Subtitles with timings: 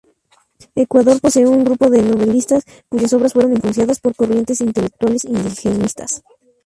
[0.73, 6.23] Ecuador posee un grupo de novelistas cuyas obras fueron influenciadas por corrientes intelectuales indigenistas.